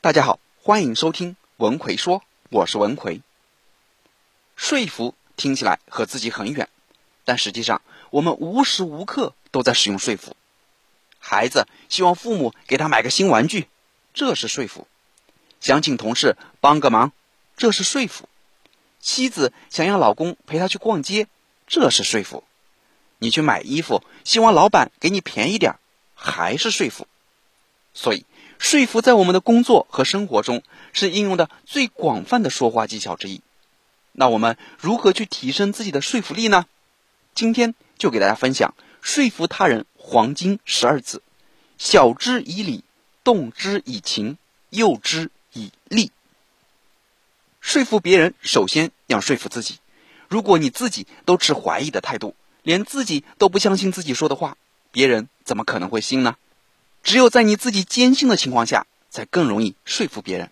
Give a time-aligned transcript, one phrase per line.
[0.00, 3.20] 大家好，欢迎收听文奎说，我是文奎。
[4.54, 6.68] 说服听起来和自己很远，
[7.24, 10.36] 但实际上我们无时无刻都在使用说服。
[11.18, 13.66] 孩子希望父母给他买个新玩具，
[14.14, 14.86] 这是说服；
[15.60, 17.10] 想请同事帮个忙，
[17.56, 18.26] 这是说服；
[19.00, 21.26] 妻子想让老公陪她去逛街，
[21.66, 22.44] 这是说服；
[23.18, 25.74] 你去买衣服，希望老板给你便宜点
[26.14, 27.08] 还是说服。
[27.92, 28.24] 所以。
[28.58, 30.62] 说服在我们的工作和生活中
[30.92, 33.40] 是应用的最广泛的说话技巧之一。
[34.12, 36.66] 那我们如何去提升自己的说服力呢？
[37.34, 41.22] 今天就给大家分享说服他人黄金十二字：
[41.78, 42.82] 晓之以理，
[43.22, 44.36] 动之以情，
[44.70, 46.10] 诱之以利。
[47.60, 49.78] 说服别人，首先要说服自己。
[50.26, 54.56] 如果你自己都持怀疑的态度，连自己都不相信自己说的话，
[54.90, 56.36] 别人怎么可能会信呢？
[57.08, 60.50] 只有在你自己坚信的情况下，才更容易说服别人。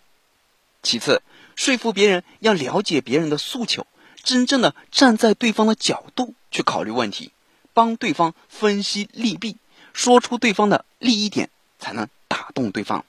[0.81, 1.21] 其次，
[1.55, 3.85] 说服别人要了解别人的诉求，
[4.23, 7.31] 真正的站在对方的角度去考虑问题，
[7.75, 9.57] 帮对方分析利弊，
[9.93, 13.05] 说出对方的利益点，才能打动对方。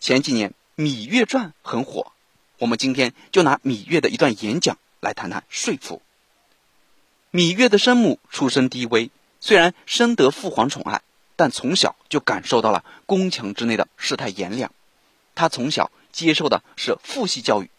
[0.00, 2.10] 前几年《芈月传》很火，
[2.58, 6.02] 我们今天就拿芈月的一段演讲来谈谈说服。
[7.30, 11.02] 芈月的生母出身低微，虽然深得父皇宠爱。
[11.40, 14.70] 但从小就感受到了宫墙之内的世态炎凉，
[15.34, 17.70] 他从小接受的是父系教育，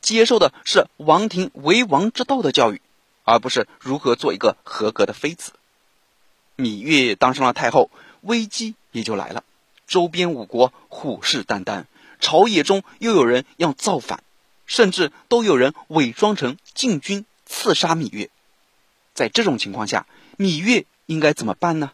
[0.00, 2.80] 接受的是王庭为王之道的教育，
[3.24, 5.54] 而不是如何做一个合格的妃子。
[6.56, 9.42] 芈月当上了太后，危机也就来了。
[9.88, 11.86] 周边五国虎视眈眈，
[12.20, 14.22] 朝野中又有人要造反，
[14.66, 18.30] 甚至都有人伪装成禁军刺杀芈月。
[19.14, 20.06] 在这种情况下，
[20.38, 21.90] 芈月应该怎么办呢？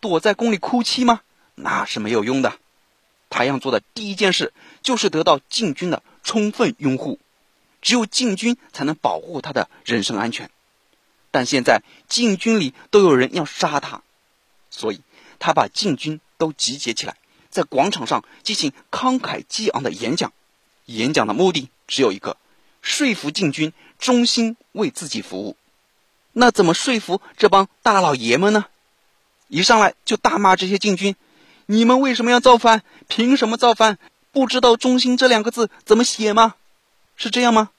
[0.00, 1.20] 躲在宫里哭泣吗？
[1.54, 2.58] 那是没有用的。
[3.28, 4.52] 他要做的第一件事
[4.82, 7.18] 就是得到禁军的充分拥护，
[7.82, 10.50] 只有禁军才能保护他的人身安全。
[11.30, 14.02] 但现在禁军里都有人要杀他，
[14.70, 15.00] 所以
[15.38, 17.16] 他把禁军都集结起来，
[17.50, 20.32] 在广场上进行慷慨激昂的演讲。
[20.86, 22.36] 演讲的目的只有一个：
[22.80, 25.56] 说服禁军忠心为自己服务。
[26.32, 28.66] 那怎么说服这帮大老爷们呢？
[29.48, 31.14] 一上来就大骂这些禁军
[31.66, 32.82] ：“你们为什么要造反？
[33.08, 33.98] 凭什么造反？
[34.32, 36.56] 不知道‘忠心’这两个字怎么写吗？
[37.16, 37.70] 是这样吗？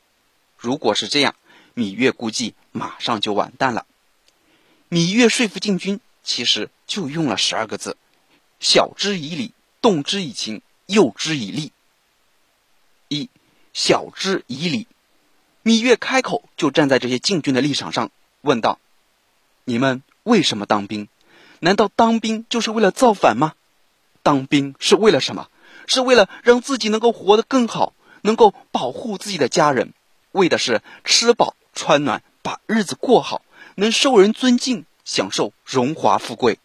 [0.57, 1.35] 如果是这样，
[1.75, 3.85] 芈月估计马上就完蛋了。
[4.89, 7.97] 芈月说服禁军，其实就用了十二个字：
[8.59, 11.73] 晓之以理，动之以情，诱之以利。
[13.09, 13.29] 一
[13.73, 14.88] 晓之以理，
[15.63, 18.09] 芈月开口就站在这些禁军的立场上，
[18.41, 18.79] 问道
[19.66, 21.09] ：“你们为什么当兵？”
[21.59, 23.53] 难道当兵就是为了造反吗？
[24.23, 25.50] 当兵是为了什么？
[25.88, 29.94] 是为了让自己能够活得更好，能够保护自己的家人，
[30.34, 33.41] 为的是吃饱穿暖，把日子过好，
[33.75, 36.59] 能受人尊敬，享受荣华富贵。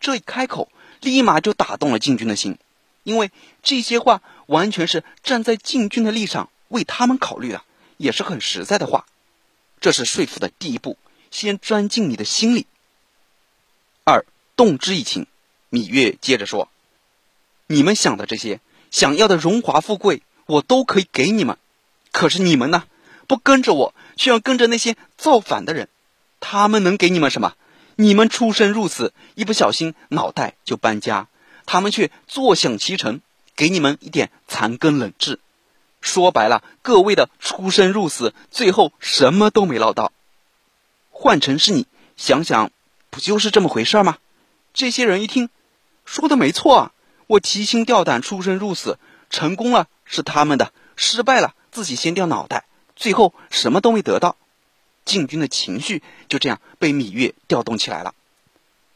[0.00, 2.58] 这一开口，立马就打动了禁军的心，
[3.04, 3.30] 因为
[3.62, 7.62] 这些话完全是站在禁军的立场为他们考虑的，
[7.96, 9.06] 也是很实在的话。
[9.80, 10.98] 这是说服的第一步，
[11.30, 12.66] 先钻进你的心里。
[14.08, 14.24] 二
[14.54, 15.26] 动之以情，
[15.68, 16.68] 芈月接着说
[17.66, 18.60] ：“你们想的这些，
[18.92, 21.58] 想要的荣华富贵，我都可以给你们。
[22.12, 22.84] 可是你们呢？
[23.26, 25.88] 不跟着我，却要跟着那些造反的人，
[26.38, 27.56] 他们能给你们什么？
[27.96, 31.26] 你们出生入死，一不小心脑袋就搬家，
[31.64, 33.20] 他们却坐享其成，
[33.56, 35.40] 给你们一点残羹冷炙。
[36.00, 40.12] 说白了，各位的出生入死，最后什么都没捞到。
[41.10, 42.70] 换成是你，想想。”
[43.16, 44.18] 不就是这么回事吗？
[44.74, 45.48] 这些人一听，
[46.04, 46.92] 说的没错啊！
[47.26, 48.98] 我提心吊胆出生入死，
[49.30, 54.36] 成功了是他们的，失败了自己先掉脑袋，最后什么都没得到。
[55.06, 58.14] 禁军的情绪就这样被芈月调动起来了。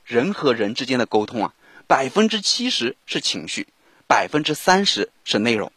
[0.05, 1.55] 人和人之间的沟通啊，
[1.87, 3.69] 百分之七十是情绪，
[4.07, 5.73] 百分之三十是内容。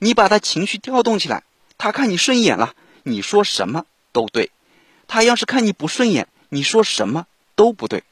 [0.00, 1.44] 你把他情绪调动起来，
[1.78, 2.74] 他看你顺眼了，
[3.04, 4.48] 你说什么都对；
[5.06, 7.28] 他要是看你不顺眼，你说什么。
[7.54, 8.04] 都不对。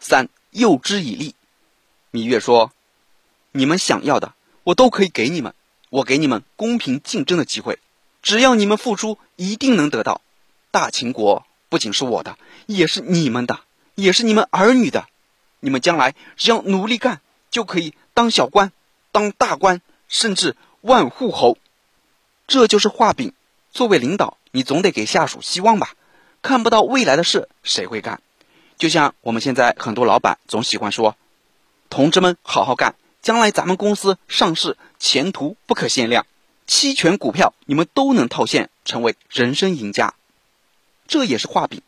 [0.00, 1.34] 三诱之以利，
[2.12, 2.72] 芈月说
[3.52, 5.54] ：“你们想要的，我都可以给你们。
[5.90, 7.78] 我给你们公平竞争的机会，
[8.20, 10.20] 只要你们付出，一定能得到。
[10.70, 12.36] 大秦国不仅是我的，
[12.66, 13.60] 也是你们的，
[13.94, 15.06] 也是你们儿女的。
[15.60, 17.20] 你们将来只要努力干，
[17.50, 18.72] 就可以当小官、
[19.12, 21.56] 当大官，甚至万户侯。
[22.46, 23.32] 这就是画饼。
[23.70, 25.94] 作为领导，你总得给下属希望吧。”
[26.44, 28.20] 看不到未来的事，谁会干？
[28.76, 31.16] 就像我们现在很多老板总喜欢说
[31.88, 36.26] ：“同志们，好好干，将来咱们公司上市，前途不可限量。
[36.66, 40.12] 期权股票你们都能套现，成为人生赢家。
[41.08, 41.80] 这也是画饼。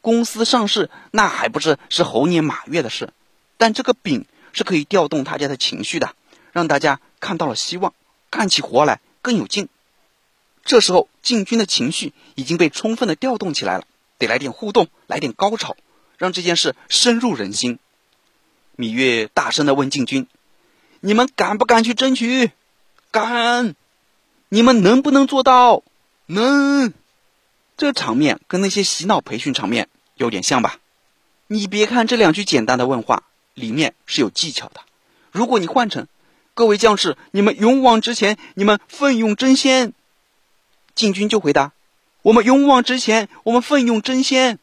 [0.00, 3.12] 公司上市那还不是是猴年马月的事，
[3.58, 6.14] 但这个饼是可以调动大家的情绪的，
[6.52, 7.92] 让大家看到了希望，
[8.30, 9.68] 干起活来更有劲。
[10.64, 13.84] 这时候进军的情绪已经被充分的调动起来了，
[14.18, 15.76] 得来点互动，来点高潮，
[16.18, 17.78] 让这件事深入人心。
[18.76, 20.26] 芈月大声的问禁军
[21.00, 22.50] ：“你们敢不敢去争取？
[23.10, 23.74] 敢！
[24.48, 25.82] 你们能不能做到？
[26.26, 26.92] 能！”
[27.76, 30.78] 这场面跟那些洗脑培训场面有点像吧？
[31.46, 33.22] 你别看这两句简单的问话，
[33.54, 34.80] 里面是有技巧的。
[35.30, 36.06] 如果你换成
[36.54, 39.92] “各位将士，你们勇往直前，你们奋勇争先”，
[40.94, 41.72] 晋军就回答
[42.28, 44.58] ：“我们勇往直前，我们奋勇争先。”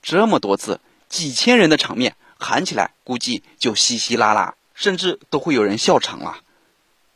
[0.00, 6.38] 这么多字，几千人的场面喊起来，估计就稀稀拉拉，甚至都会有人笑场了。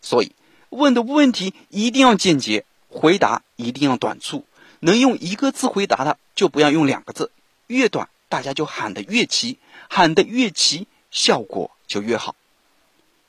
[0.03, 0.33] 所以，
[0.71, 4.45] 问的问题一定要简洁，回答一定要短促。
[4.81, 7.31] 能用一个字回答的，就不要用两个字，
[7.69, 9.59] 越短大家就喊得越齐，
[9.89, 12.35] 喊得越齐，效果就越好。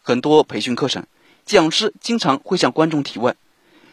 [0.02, 1.06] 很多培训课程，
[1.46, 3.38] 讲师经常会向观众提问：“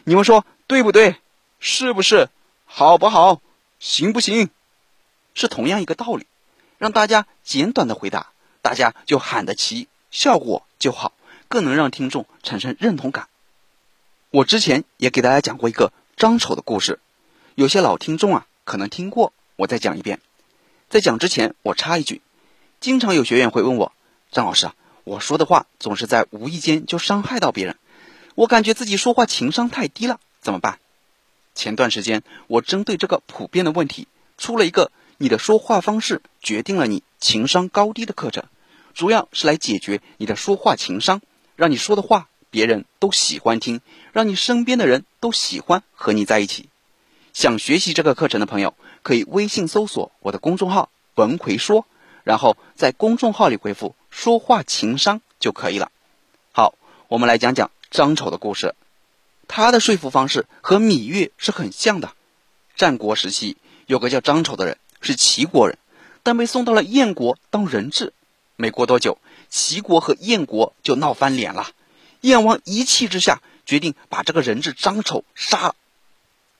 [0.05, 1.17] 你们说对不对？
[1.59, 2.27] 是不是？
[2.65, 3.41] 好不好？
[3.79, 4.49] 行不行？”
[5.35, 6.27] 是同样一个道理，
[6.77, 8.31] 让大家简短的回答，
[8.61, 11.13] 大家就喊得齐，效果就好，
[11.47, 13.27] 更能让听众产生认同感。
[14.29, 16.99] 我之前也给大家讲过一个张丑的故事。
[17.55, 20.19] 有些老听众啊，可能听过，我再讲一遍。
[20.89, 22.21] 在讲之前，我插一句：
[22.79, 23.91] 经常有学员会问我，
[24.31, 27.77] 张老师啊，我说的话总是在无意间就伤害到别人，
[28.35, 30.79] 我感觉自己说话情商太低了，怎么办？
[31.55, 34.07] 前段时间，我针对这个普遍的问题，
[34.37, 38.45] 出了一个“你的说话方式决定了你情商高低”的课程，
[38.93, 41.21] 主要是来解决你的说话情商，
[41.55, 46.69] 让你说的话别人都喜欢听，让你身边的人都喜欢和你在一起。
[47.33, 51.85] 想学习这个课程的朋友，可以微信搜索我的公众号“文奎说”，
[52.23, 55.91] 然后在公众号里回复“说话情商”就可以了。
[56.51, 56.75] 好，
[57.07, 58.75] 我们来讲讲张丑的故事。
[59.47, 62.13] 他的说服方式和芈月是很像的。
[62.75, 65.77] 战国时期有个叫张丑的人，是齐国人，
[66.23, 68.13] 但被送到了燕国当人质。
[68.55, 69.17] 没过多久，
[69.49, 71.69] 齐国和燕国就闹翻脸了。
[72.21, 75.75] 燕王一气之下，决定把这个人质张丑杀了。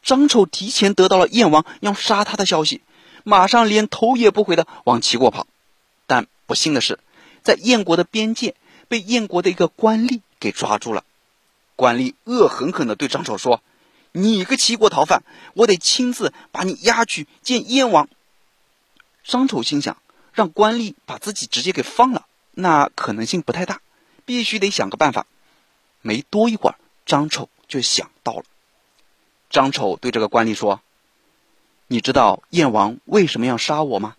[0.04, 2.82] 张丑提前得到了燕王要杀他的消息，
[3.24, 5.48] 马上连头也不回的往齐国跑。
[6.06, 7.00] 但不幸的是，
[7.42, 8.56] 在燕国的边界
[8.90, 11.06] 被燕国的一个官吏给抓住了。
[11.76, 13.62] 官吏恶狠狠的对张丑说
[14.12, 15.24] ：“你个齐国逃犯，
[15.54, 18.08] 我得亲自把你押去见燕王。”
[19.24, 19.98] 张丑心想，
[20.34, 23.82] 让官吏把自己直接给放了，那可能性不太大，
[24.26, 25.26] 必须得想个办法。
[26.02, 26.76] 没多一会儿，
[27.06, 28.44] 张丑就想到了。
[29.50, 30.82] 张丑对这个官吏说
[31.88, 34.16] ：“你知道燕王为什么要杀我吗？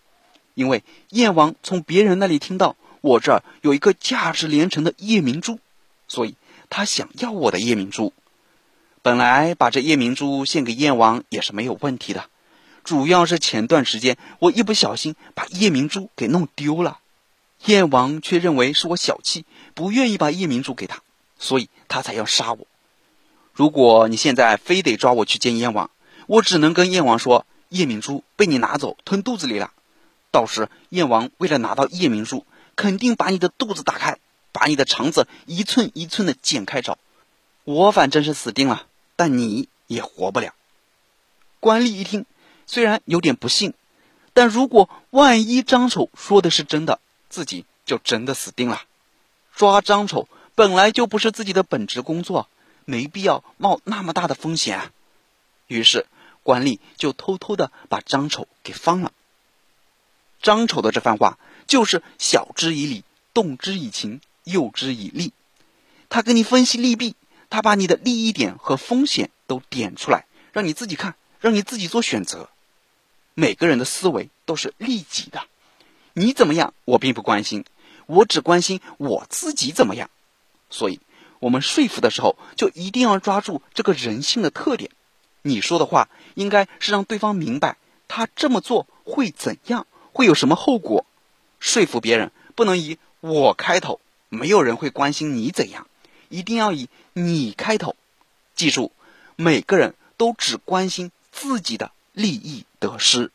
[0.54, 5.58] 因为燕王从别人那里听到我这儿有一个价值连城的夜明珠，
[6.06, 6.36] 所以
[6.76, 8.12] 他想要我的夜明珠。
[9.00, 12.24] 本来把这夜明珠献给燕王也是没有问题的，
[12.82, 16.98] 主要是前段时间我一不小心把夜明珠给弄丢了，
[17.66, 19.44] 燕王却认为是我小气，
[19.74, 21.00] 不愿意把夜明珠给他，
[21.38, 22.66] 所以他才要杀我。”
[23.54, 25.92] 如果你现在非得抓我去见燕王，
[26.26, 29.70] 我只能跟燕王说夜明珠被你拿走吞肚子里了。
[30.32, 32.44] 到时燕王为了拿到夜明珠，
[32.74, 34.18] 肯定把你的肚子打开，
[34.54, 36.96] 把你的肠子一寸一寸的剪开找。
[37.64, 40.54] 我反正是死定了，但你也活不了。
[41.60, 42.24] 官吏一听，
[42.66, 43.74] 虽然有点不信，
[44.32, 48.82] 但如果万一张丑说的是真的，自己就真的死定了。
[49.54, 52.48] 抓张丑本来就不是自己的本职工作。
[52.86, 54.92] 没必要冒那么大的风险啊！
[55.68, 56.04] 于是
[56.42, 59.10] 官吏就偷偷的把张丑给放了。
[60.42, 65.32] 张丑的这番话就是晓之以理，动之以情，诱之以利。
[66.08, 67.16] 他跟你分析利弊，
[67.50, 72.48] 他把你的利益点和风险都点出来，让你自己看，让你自己做选择。
[73.34, 75.42] 每个人的思维都是利己的，
[76.12, 77.64] 你怎么样我并不关心，
[78.06, 80.08] 我只关心我自己怎么样。
[80.70, 81.00] 所以。
[81.40, 84.90] 我们说服的时候，就一定要抓住这个人性的特点。
[85.42, 87.76] 你说的话应该是让对方明白，
[88.08, 91.04] 他这么做会怎样，会有什么后果。
[91.60, 94.00] 说服别人不能以我开头，
[94.34, 95.86] 没有人会关心你怎样，
[96.28, 97.96] 一定要以你开头。
[98.54, 98.92] 记住，
[99.36, 103.30] 每个人都只关心自己的利益得失。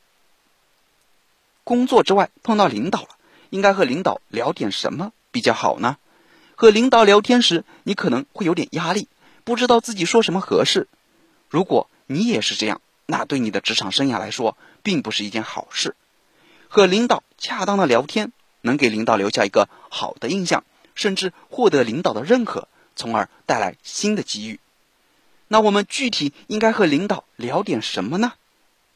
[1.64, 3.10] 工作之外碰到领导了，
[3.50, 5.98] 应该和领导聊点什么比较好呢？
[6.56, 9.08] 和领导聊天时，你可能会有点压力，
[9.44, 10.88] 不知道自己说什么合适。
[11.50, 15.96] 如果你也是这样，那对你的职场生涯来说，并不是一件好事。
[16.68, 20.64] 和领导恰当的聊天，能给领导留下一个好的印象，
[21.00, 24.60] 甚至获得领导的认可，从而带来新的机遇。
[25.48, 28.34] 那我们具体应该和领导聊点什么呢？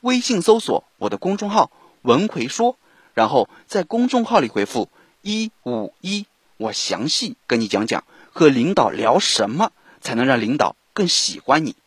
[0.02, 1.72] 微信搜索我的公众号
[2.04, 2.78] “文奎说”，
[3.16, 4.90] 然后在公众号里回复
[5.24, 6.26] “一五一”，
[6.58, 11.78] 我详细跟你讲讲和领导聊什么才能让领导更喜欢你。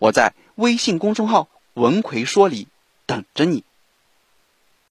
[0.00, 2.66] 我在微信公众号“文奎说”里
[3.06, 3.62] 等着你。